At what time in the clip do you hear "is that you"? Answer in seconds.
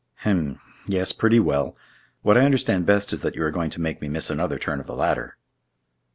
3.13-3.43